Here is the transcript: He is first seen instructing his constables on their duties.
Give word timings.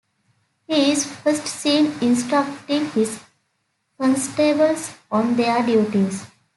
He 0.65 0.91
is 0.93 1.05
first 1.05 1.45
seen 1.45 1.91
instructing 2.01 2.89
his 2.89 3.19
constables 3.99 4.95
on 5.11 5.35
their 5.35 5.63
duties. 5.63 6.25